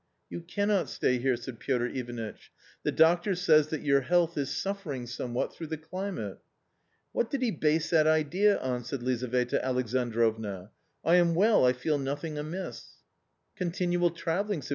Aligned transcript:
"You 0.31 0.41
cannot 0.41 0.89
stay 0.89 1.19
here," 1.19 1.35
said 1.37 1.59
Piotr 1.59 1.85
Ivanitch;" 1.85 2.51
the 2.83 2.91
doctor 2.91 3.35
says 3.35 3.67
that 3.67 3.83
your 3.83 4.01
health 4.01 4.35
is 4.35 4.49
suffering 4.49 5.05
somewhat 5.05 5.53
through 5.53 5.67
the 5.67 5.77
climate." 5.77 6.39
"What 7.11 7.29
did 7.29 7.43
he 7.43 7.51
base 7.51 7.91
that 7.91 8.07
idea 8.07 8.57
on?" 8.61 8.83
said 8.83 9.03
Lizaveta 9.03 9.63
Alexandrovna;" 9.63 10.71
I 11.05 11.17
am 11.17 11.35
well, 11.35 11.65
I 11.67 11.73
feel 11.73 11.99
nothing 11.99 12.39
amiss 12.39 12.93
.""Continual 13.55 14.09
traveiung," 14.13 14.63
said 14.63 14.69